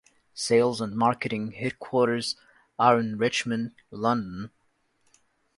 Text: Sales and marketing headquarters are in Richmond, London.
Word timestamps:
Sales 0.33 0.81
and 0.81 0.95
marketing 0.95 1.51
headquarters 1.51 2.35
are 2.79 2.99
in 2.99 3.19
Richmond, 3.19 3.73
London. 3.91 4.49